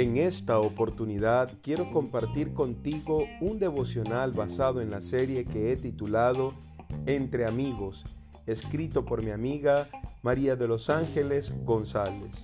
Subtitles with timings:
[0.00, 6.54] En esta oportunidad quiero compartir contigo un devocional basado en la serie que he titulado
[7.04, 8.04] Entre amigos,
[8.46, 9.88] escrito por mi amiga
[10.22, 12.34] María de los Ángeles González.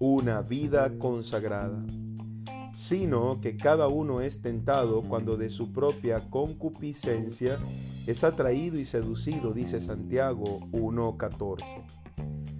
[0.00, 1.80] Una vida consagrada.
[2.74, 7.60] Sino que cada uno es tentado cuando de su propia concupiscencia
[8.08, 11.62] es atraído y seducido, dice Santiago 1.14.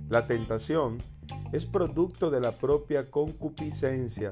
[0.08, 0.98] La tentación
[1.52, 4.30] es producto de la propia concupiscencia,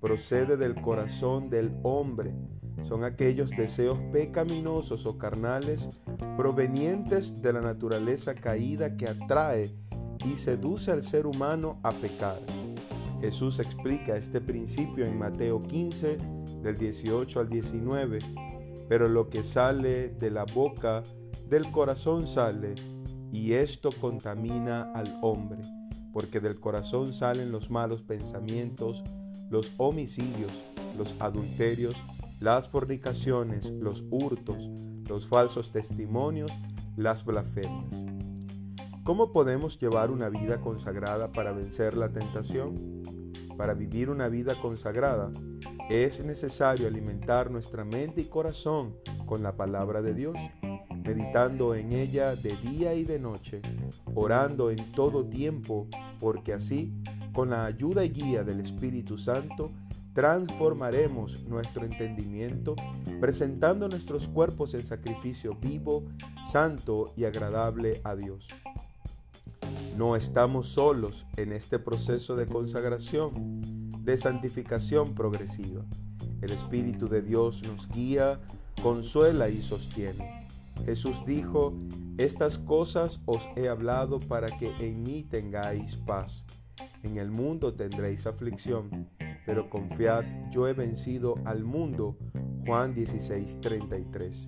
[0.00, 2.34] procede del corazón del hombre.
[2.82, 5.88] Son aquellos deseos pecaminosos o carnales
[6.36, 9.74] provenientes de la naturaleza caída que atrae
[10.24, 12.40] y seduce al ser humano a pecar.
[13.20, 16.18] Jesús explica este principio en Mateo 15,
[16.62, 18.18] del 18 al 19,
[18.88, 21.02] pero lo que sale de la boca
[21.48, 22.74] del corazón sale,
[23.32, 25.77] y esto contamina al hombre
[26.18, 29.04] porque del corazón salen los malos pensamientos,
[29.50, 30.50] los homicidios,
[30.96, 31.94] los adulterios,
[32.40, 34.68] las fornicaciones, los hurtos,
[35.08, 36.50] los falsos testimonios,
[36.96, 38.02] las blasfemias.
[39.04, 43.04] ¿Cómo podemos llevar una vida consagrada para vencer la tentación?
[43.56, 45.30] Para vivir una vida consagrada
[45.88, 50.36] es necesario alimentar nuestra mente y corazón con la palabra de Dios
[51.08, 53.62] meditando en ella de día y de noche,
[54.14, 55.88] orando en todo tiempo,
[56.18, 56.92] porque así,
[57.32, 59.72] con la ayuda y guía del Espíritu Santo,
[60.12, 62.74] transformaremos nuestro entendimiento,
[63.20, 66.04] presentando nuestros cuerpos en sacrificio vivo,
[66.50, 68.48] santo y agradable a Dios.
[69.96, 75.84] No estamos solos en este proceso de consagración, de santificación progresiva.
[76.40, 78.40] El Espíritu de Dios nos guía,
[78.82, 80.47] consuela y sostiene.
[80.84, 81.76] Jesús dijo,
[82.18, 86.44] estas cosas os he hablado para que en mí tengáis paz.
[87.02, 89.08] En el mundo tendréis aflicción,
[89.46, 92.16] pero confiad, yo he vencido al mundo.
[92.66, 94.46] Juan 16:33.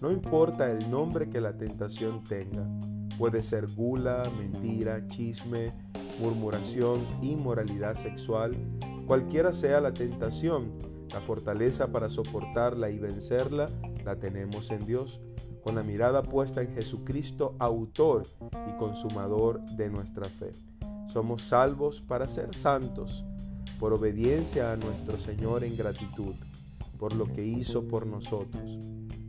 [0.00, 2.68] No importa el nombre que la tentación tenga,
[3.18, 5.72] puede ser gula, mentira, chisme,
[6.20, 8.56] murmuración, inmoralidad sexual,
[9.06, 10.78] cualquiera sea la tentación,
[11.12, 13.66] la fortaleza para soportarla y vencerla
[14.04, 15.20] la tenemos en Dios
[15.62, 18.24] con la mirada puesta en Jesucristo, autor
[18.68, 20.52] y consumador de nuestra fe.
[21.06, 23.24] Somos salvos para ser santos,
[23.78, 26.34] por obediencia a nuestro Señor en gratitud,
[26.98, 28.78] por lo que hizo por nosotros.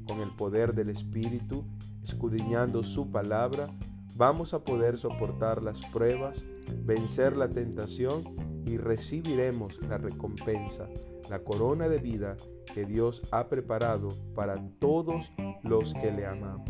[0.07, 1.63] Con el poder del Espíritu,
[2.03, 3.73] escudriñando su palabra,
[4.15, 6.43] vamos a poder soportar las pruebas,
[6.83, 8.23] vencer la tentación
[8.65, 10.89] y recibiremos la recompensa,
[11.29, 12.35] la corona de vida
[12.73, 15.31] que Dios ha preparado para todos
[15.63, 16.69] los que le amamos.